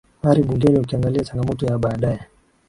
[0.29, 2.19] ari bungeni ukiangalia changamoto ya baadaye